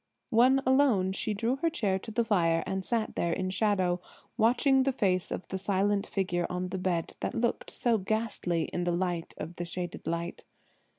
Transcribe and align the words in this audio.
When 0.31 0.63
alone 0.65 1.11
she 1.11 1.35
drew 1.35 1.57
her 1.57 1.69
chair 1.69 1.99
to 1.99 2.09
the 2.09 2.23
fire 2.23 2.63
and 2.65 2.83
sat 2.83 3.13
there 3.15 3.31
in 3.33 3.51
shadow, 3.51 3.99
watching 4.35 4.81
the 4.81 4.91
face 4.91 5.29
of 5.29 5.47
the 5.49 5.59
silent 5.59 6.07
figure 6.07 6.47
on 6.49 6.69
the 6.69 6.79
bed 6.79 7.13
that 7.19 7.35
looked 7.35 7.69
so 7.69 7.99
ghastly 7.99 8.63
in 8.73 8.83
the 8.83 8.91
light 8.91 9.35
of 9.37 9.57
the 9.57 9.63
shaded 9.65 10.07
light. 10.07 10.43